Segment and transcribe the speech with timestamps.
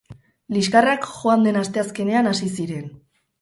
[0.55, 2.91] Liskarrak joan den asteazkenean hasi ziren.